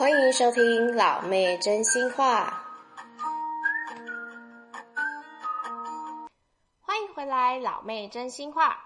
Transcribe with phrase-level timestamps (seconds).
[0.00, 2.64] 欢迎收听老妹真心话。
[6.80, 8.78] 欢迎回来，老妹真心话。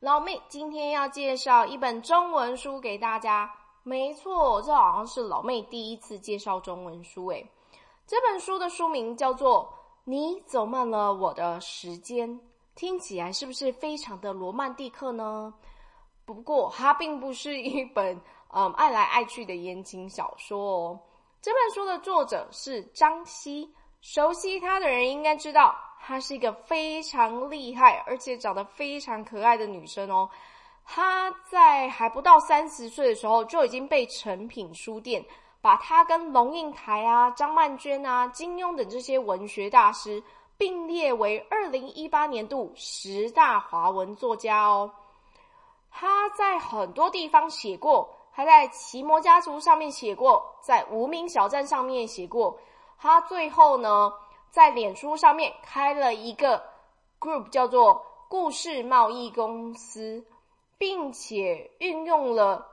[0.00, 3.52] 老妹今天要介绍一本中文书给大家。
[3.82, 7.46] 没错，这好像是老妹第一次介绍中文书诶。
[8.06, 9.70] 这本书的书名叫做
[10.04, 12.30] 《你走慢了我的时间》，
[12.74, 15.52] 听起来是不是非常的罗曼蒂克呢？
[16.24, 18.18] 不过它并不是一本。
[18.56, 21.00] 嗯，爱来爱去的言情小说哦。
[21.42, 23.68] 这本书的作者是张西，
[24.00, 30.30] 熟悉她的人应该知道，她是一个非常厉害而且长得非常可爱的女生哦。
[30.84, 35.24] 她在还不到三十岁的时候，就已经被诚品书店
[35.60, 40.22] 把她跟龙应台啊、张曼娟啊、金庸等这些文学大师
[40.56, 44.88] 并列为二零一八年度十大华文作家哦。
[45.90, 48.08] 她在很多地方写过。
[48.34, 52.58] 他在《奇摩家族》上面写过，在《无名小站》上面写过。
[52.98, 54.12] 他最后呢，
[54.50, 56.60] 在脸书上面开了一个
[57.20, 60.24] group，叫做“故事贸易公司”，
[60.76, 62.66] 并且运用了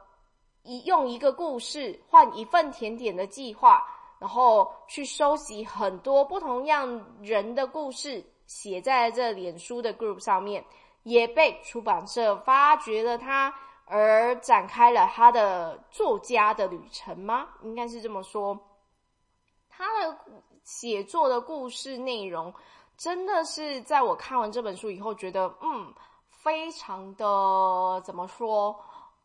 [0.64, 3.86] 一用一个故事换一份甜点的计划，
[4.18, 10.66] 然后去收集很多不同样人的故事，写在这脸书的 group 上面，
[11.04, 13.54] 也被出版社发掘了他。
[13.94, 17.46] 而展开了他的作家的旅程吗？
[17.62, 18.58] 应该是这么说。
[19.68, 20.18] 他的
[20.64, 22.54] 写作的故事内容，
[22.96, 25.94] 真的是在我看完这本书以后，觉得嗯，
[26.30, 28.74] 非常的怎么说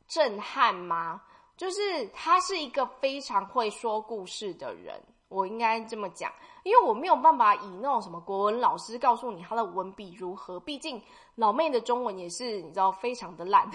[0.08, 1.22] 震撼吗？
[1.56, 5.00] 就是他是一个非常会说故事的人。
[5.28, 11.02] 我应该这么讲，因为我没有办法以那种什么国文老师告诉你他的文笔如何，毕竟
[11.34, 13.68] 老妹的中文也是你知道非常的烂，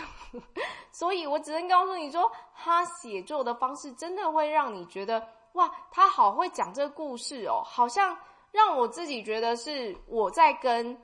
[0.91, 8.17] 所以我只能告诉你说，他写作的方式真的会让你觉得哇，他好会讲这个故事哦，好像
[8.51, 11.01] 让我自己觉得是我在跟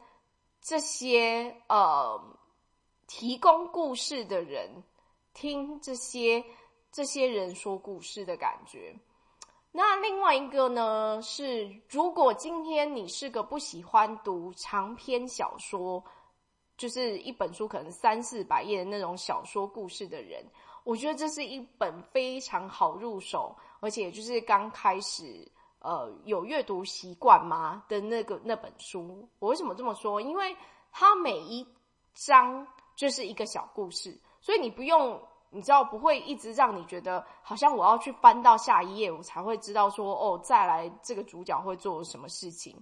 [0.62, 2.22] 这些呃
[3.08, 4.84] 提供故事的人
[5.34, 6.44] 听这些
[6.92, 8.94] 这些人说故事的感觉。
[9.72, 16.04] 那另外一个呢，是如果今天你是个不喜欢读长篇小说，
[16.78, 20.46] 就是一本书可能三四百页的那种小说故事的人，
[20.84, 25.46] 我觉得这是一本非常好入手，而且就是刚开始
[25.80, 29.28] 呃有阅读习惯吗的那个那本书。
[29.40, 30.22] 我为什么这么说？
[30.22, 30.56] 因为
[30.92, 31.68] 它每一
[32.14, 35.20] 章就是一个小故事，所以你不用。
[35.50, 42.78] 你知道不会一直让你觉得好像我要去翻到下一页，我才会知道说哦，再来这个主角会做什么事情，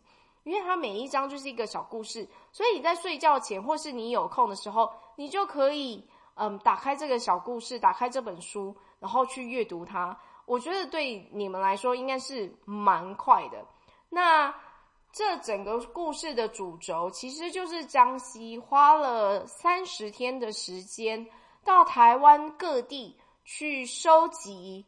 [0.46, 10.18] 因为它每一章就是一个小故事，所以你在睡觉前或是你有空的时候，你就可以嗯打开这个小故事，打开这本书，然后去阅读它。
[10.46, 13.66] 我觉得对你们来说应该是蛮快的。
[14.10, 14.54] 那
[15.12, 21.28] 这整个故事的主轴其实就是张西花了三十天的时间。
[21.64, 24.86] 到台湾各地去收集，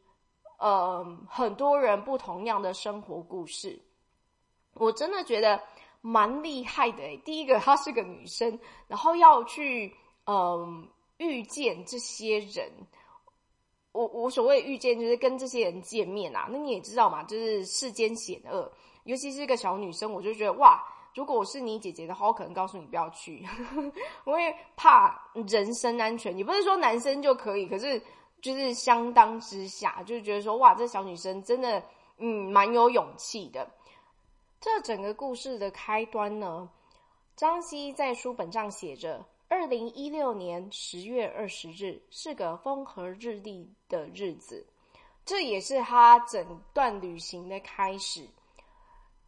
[0.60, 3.82] 呃，很多人不同样的生活故事，
[4.80, 5.62] 我真的觉得
[6.02, 7.18] 蛮厉害的诶。
[7.26, 9.94] 第一个，她是个女生，然后要去，
[10.26, 12.72] 嗯、遇见这些人。
[13.92, 16.48] 我我所谓遇见，就是跟这些人见面啊。
[16.52, 18.72] 那你也知道嘛，就是世间险恶，
[19.06, 20.84] 尤其是一个小女生，我就觉得哇。
[21.16, 23.44] 如果我是你姐姐的话，我可能告诉你不要去，
[24.24, 26.38] 我会怕人身安全。
[26.38, 28.00] 也不是说男生就可以，可是
[28.40, 31.84] 就是相当之下，就是觉得说哇，这小女生真的
[32.20, 33.68] 嗯蛮有勇气的。
[34.70, 36.70] 这整个故事的开端呢，
[37.38, 44.68] 张希在书本上写着：二零一六年十月二十日是个风和日丽的日子，
[45.24, 48.28] 这也是他整段旅行的开始。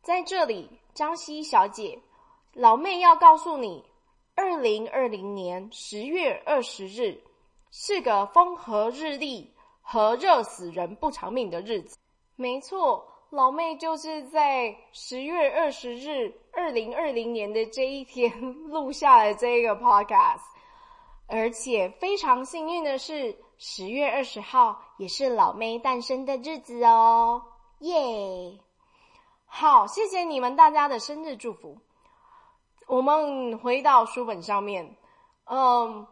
[0.01, 1.97] 在这里，张希小姐，
[2.51, 3.81] 老妹要告诉你，
[4.35, 7.17] 二零二零年十月二十日
[7.71, 9.49] 是个风和日丽
[9.81, 11.97] 和热死人不偿命的日子。
[12.35, 18.31] 没错，老妹就是在十月二十日，二零二零年的这一天
[18.69, 20.41] 录下了这个 podcast。
[21.27, 27.39] 而且非常幸运的是，十月二十号也是老妹诞生的日子哦，
[27.81, 28.57] 耶！
[29.45, 31.77] 好，谢谢你们大家的生日祝福。
[32.87, 34.97] 我们回到书本上面，
[35.45, 36.07] 嗯，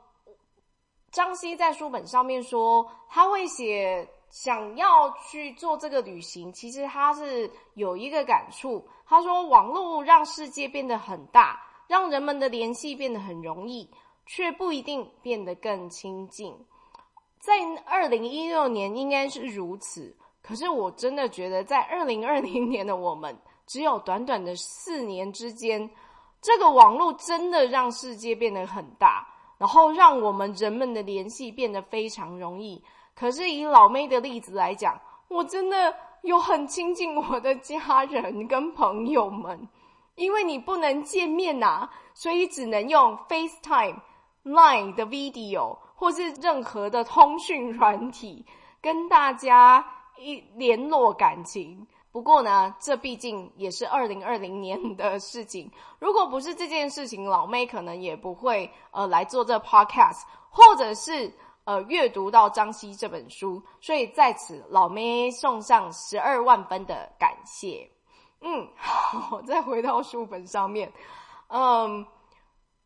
[1.09, 4.07] 张希在书本上面说，他会写
[4.43, 8.87] 想要去做这个旅行，其实他是有一个感触。
[9.03, 13.89] 他说，网络让世界变得很大，让人们的联系变得很容易，
[14.27, 16.55] 却不一定变得更亲近。
[17.39, 17.53] 在
[17.83, 20.15] 二零一六年应该是如此。
[20.43, 23.35] 可是我真的觉得，在二零二零年的我们，
[23.65, 25.89] 只有短短的四年之间，
[26.43, 32.83] 这个网络真的让世界变得很大，然后让我们人们的联系变得非常容易。
[33.17, 39.67] 可是以老妹的例子来讲，我真的有很亲近我的家人跟朋友们，
[40.15, 43.95] 因为你不能见面呐、啊，所以只能用 FaceTime、
[44.43, 48.45] Line 的 video 或是任何的通讯软体
[48.81, 49.83] 跟大家
[50.19, 51.87] 一联络感情。
[52.11, 55.71] 不过呢，这毕竟也是二零二零年的事情。
[55.99, 61.31] 如果不是这件事情，老妹可能也不会呃来做这 podcast，或者是
[61.67, 63.61] 呃阅读到张希这本书。
[63.81, 67.87] 所以在此，老妹送上十二万分的感谢。
[68.39, 70.91] 嗯， 好，再回到书本上面，
[71.49, 72.05] 嗯，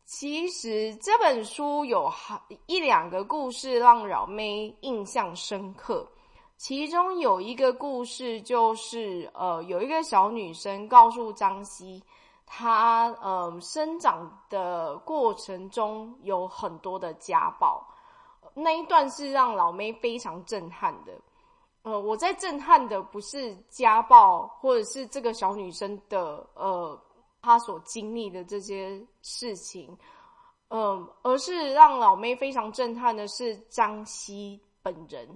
[0.04, 6.08] 其实这本书有好一两个故事让老妹印象深刻。
[6.56, 12.02] 其中有一个故事，就是呃，有一个小女生告诉张希，
[12.46, 17.84] 她呃生长的过程中有很多的家暴，
[18.54, 21.12] 那一段是让老妹非常震撼的。
[21.82, 26.96] 呃，我在震撼的不是家暴，或者是这个小女生的呃
[27.40, 29.98] 她所经历的这些事情，
[30.68, 35.28] 嗯、呃，而是让老妹非常震撼的是张希本人。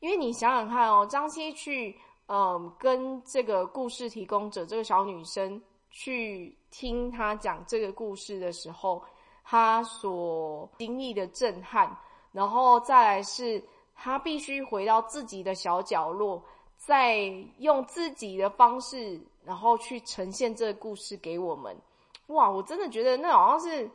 [0.00, 9.02] 因为你想想看哦，张希去，嗯、跟这个故事提供者这个小女生去听她讲这个故事的时候，
[9.42, 11.98] 她所经历的震撼，
[12.38, 13.60] 然后再来是
[13.96, 16.40] 他必须回到自己的小角落，
[16.76, 17.16] 再
[17.58, 21.76] 用自己的方式，然后去呈现这个故事给我们。
[22.28, 23.90] 哇，我真的觉得那好像是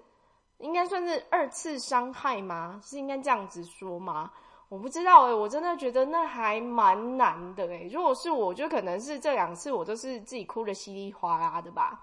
[0.58, 2.82] 应该算是二次伤害吗？
[2.84, 4.30] 是应该这样子说吗？
[4.68, 12.02] 我不知道诶、我真的觉得那还蛮难的诶、如果是我，就可能是这两次我都是自己哭得稀里哗啦的吧。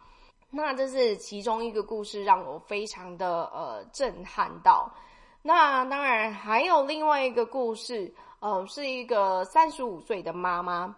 [0.48, 4.90] 那这是其中一个故事，让我非常的呃震撼到。
[5.42, 10.94] 那当然还有另外一个故事，呃，是一个三十五岁的妈妈。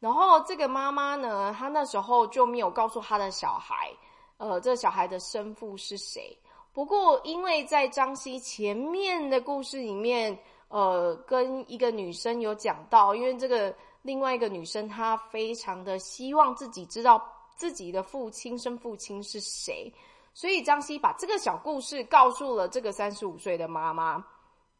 [0.00, 3.90] 然后这个妈妈呢，她那时候就没有告诉她的小孩，
[4.38, 6.36] 呃，这小孩的生父是谁。
[6.72, 10.38] 不过因为在张西前面的故事里面。
[10.68, 13.72] 呃，跟一个女生有讲到，因为这个
[14.02, 17.22] 另外一个女生她非常的希望自己知道
[17.54, 19.92] 自己的父亲生父亲是谁，
[20.34, 24.22] 所以张西把这个小故事告诉了这个三十五岁的妈妈。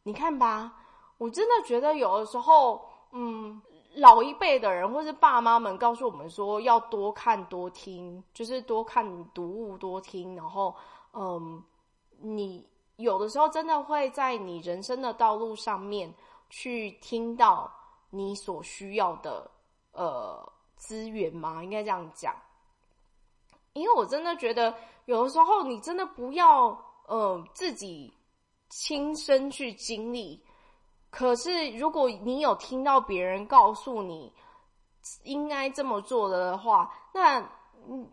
[0.03, 0.71] 你看吧，
[1.17, 3.59] 我真的觉得有的时候，嗯，
[3.95, 9.03] 老一辈的人或是爸妈们告诉我们说要多看多听，就是多看
[9.33, 10.75] 读物多听，然后，
[11.13, 11.63] 嗯，
[12.19, 12.63] 你。
[12.97, 16.09] 有的时候真的会在你人生的道路上面
[16.49, 17.69] 去听到
[18.09, 19.51] 你所需要的
[19.91, 20.41] 呃
[20.77, 21.61] 资源吗？
[21.61, 22.33] 应该这样讲，
[23.73, 24.73] 因为我真的觉得
[25.05, 28.13] 有的时候你真的不要呃自己
[28.69, 30.43] 亲身去经历，
[31.09, 34.33] 可是如果你有听到别人告诉你
[35.23, 37.47] 应该这么做的话，那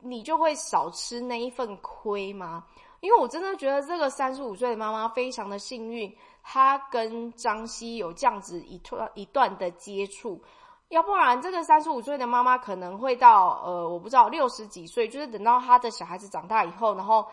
[0.03, 2.65] 你就会少吃那一份亏吗？
[3.01, 10.41] 因为我真的觉得这个三十五岁的妈妈非常的幸运，她跟张西有这样子一段一段的接触，
[10.93, 17.27] 要不然这个三十五岁的妈妈可能会到呃，我不知道六十几岁，就是等到她的小孩子长大以后，然后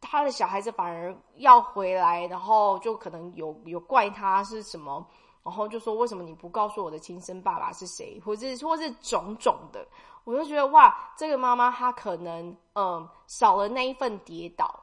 [0.00, 5.06] 她的小孩子反而要回来，然后就可能有有怪她是什么，
[5.44, 9.86] 然后就说为什么你不告诉我的亲生爸爸是谁，或者或是种种的。
[10.24, 14.82] 我就觉得哇，这个妈妈她可能嗯少了那一份跌倒，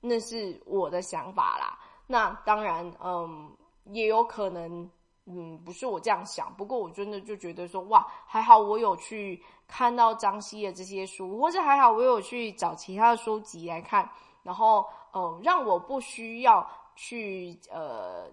[0.00, 1.76] 那是我的想法啦。
[2.06, 3.50] 那当然嗯
[3.86, 4.88] 也有可能
[5.30, 14.08] 嗯不是我这样想，不过我真的就觉得说哇，还好我有去看到张希的这些书，或者还好我有去找其他的书籍来看，
[14.42, 16.66] 然后嗯让我不需要
[16.96, 18.30] 去呃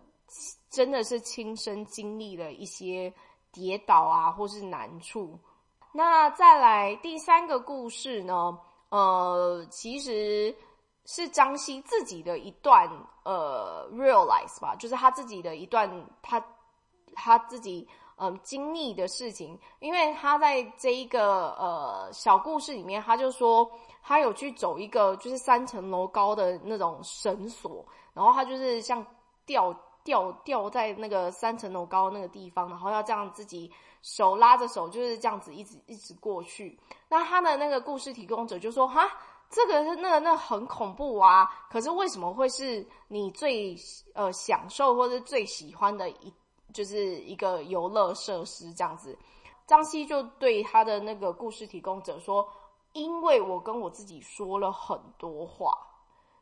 [0.69, 3.13] 真的是亲身经历了一些
[3.51, 5.37] 跌倒啊或是难处。
[5.91, 8.57] 那再来第三个故事呢？
[8.89, 10.55] 呃，其实
[11.05, 12.89] 是张希自己的一段
[13.23, 15.89] 呃 realize 吧，就是他自己的一段
[16.21, 16.39] 他
[17.15, 19.59] 他自己嗯、经历的事情。
[19.79, 23.69] 因为他在这一个呃小故事里面，他就说
[24.03, 29.05] 他有去走一个就是三层楼高的那种绳索，然后他就是像
[29.45, 33.71] 吊吊吊在那个三层楼高那个地方，然后要这样自己。
[34.01, 36.79] 手拉着手就是这样子一直一直过去。
[37.09, 39.09] 那他的那个故事提供者就说：“哈，
[39.49, 41.49] 这个是那个那很恐怖啊！
[41.71, 43.75] 可是为什么会是你最
[44.13, 46.31] 呃享受或者最喜欢的一
[46.75, 49.17] 就是一个游乐设施这样子。
[49.65, 52.45] 张希就对他的那个故事提供者说
[52.91, 55.71] ：“因为我跟我自己说了很多话。”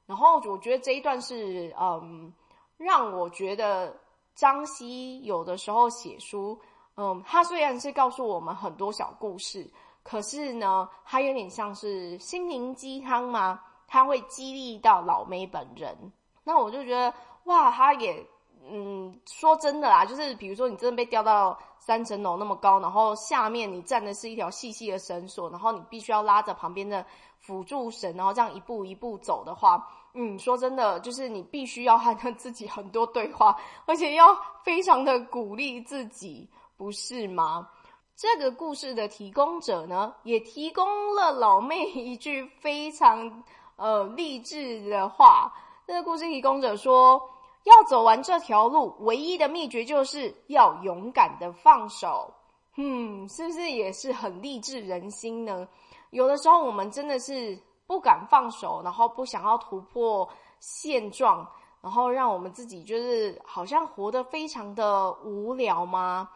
[0.08, 2.34] 然后我觉得这一段是嗯，
[2.76, 3.96] 让我觉得
[4.34, 6.60] 张希有的时候写书，
[6.98, 9.72] 嗯，他虽然是告诉我们很多小故事，
[10.02, 15.96] 可是呢，他有点像是心灵鸡汤嘛，他会激励到老妹本人。
[16.44, 17.14] 那我就觉得
[17.46, 18.26] 哇，他也。
[18.66, 27.06] 嗯，说真的啦，就是比如说你真的被吊到三层楼那么高，然后下面你站的是一条细细的绳索，然后你必须要拉着旁边的
[27.40, 33.54] 辅助绳，然后这样一步一步走的话，嗯，说真的，就是你必须要和自己很多对话，
[33.86, 37.68] 而且要非常的鼓励自己，不是吗？
[38.16, 43.44] 这个故事的提供者呢，也提供了老妹一句非常
[43.76, 45.54] 呃励志的话。
[45.86, 47.22] 这个故事提供者说。
[47.64, 52.34] 要走完这条路，唯一的秘诀就是要勇敢的放手。
[52.76, 55.68] 嗯，是不是也是很励志人心呢？
[56.10, 60.28] 有的时候我们真的是不敢放手，然后不想要突破
[60.60, 61.48] 现状，
[61.82, 66.30] 然后让我们自己就是好像活得非常的无聊吗？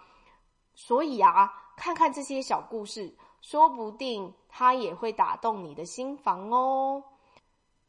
[0.75, 7.03] 所以啊，看看这些小故事，说不定它也会打动你的心房哦。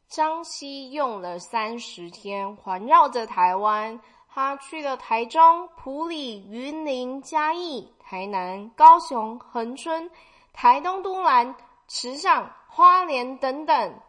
[0.09, 10.09] 张西用了三十天环绕着台湾，他去了台中、埔里、云林、嘉义、台南、高雄、恒春、
[10.51, 11.55] 台东都兰、
[11.87, 13.99] 池上、花莲等等。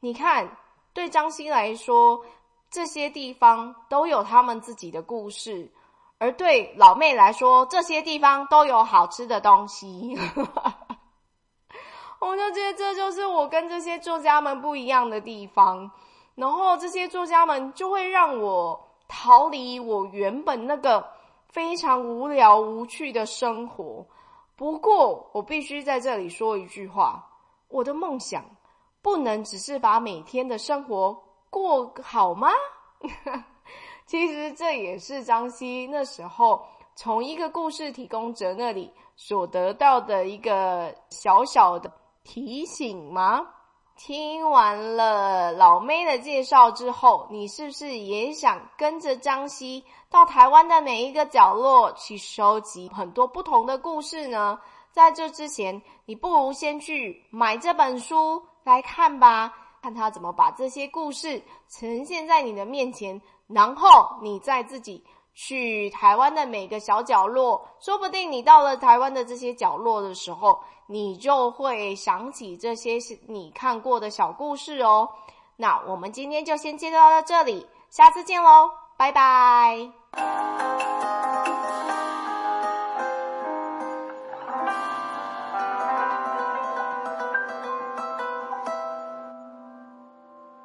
[0.00, 0.56] 你看，
[0.94, 2.24] 对张西来说，
[2.70, 5.68] 这些地方都有他们自己的故事；
[6.16, 10.18] 而对老妹来说，这些地方都有好吃的东西。
[12.20, 15.90] 我就觉得这就是我跟这些作家们不一样的地方，
[16.34, 21.04] 然后这些作家们就会让我逃离我原本那个
[21.48, 24.06] 非常无聊无趣的生活。
[24.54, 27.26] 不过，我必须在这里说一句话：
[27.68, 28.44] 我的梦想
[29.00, 32.50] 不能只是把每天的生活过好吗？
[34.04, 36.62] 其实这也是张希那时候
[36.94, 41.90] 从一个故事提供者那里所得到的一个小小的。
[42.32, 43.44] 提醒吗？
[43.96, 54.60] 听完了老妹的介绍之后，你是不是也想跟着张希到台湾的每一个角落去收集很多不同的故事呢？
[54.92, 63.88] 在这之前，你不如先去买这本书来看吧，看他怎么把这些故事呈现在你的面前，然后
[64.22, 65.04] 你再自己
[65.42, 75.08] 去台湾的每个小角落，说不定你到了台湾的这些角落的时候，你就会想起这些你看过的小故事哦。
[75.56, 79.90] 那我们今天就先介绍到这里，下次见喽，拜拜。